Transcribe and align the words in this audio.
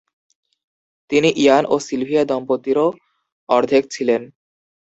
তিনি 1.11 1.29
ইয়ান 1.35 1.63
ও 1.65 1.75
সিলভিয়া 1.87 2.23
দম্পতিরও 2.25 2.87
অর্ধেক 3.49 3.83
ছিলেন। 3.91 4.21